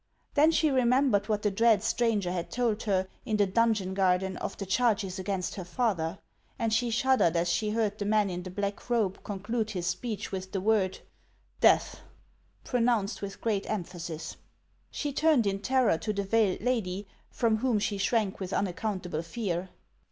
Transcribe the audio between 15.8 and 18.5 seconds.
to the veiled lady, from whom she shrank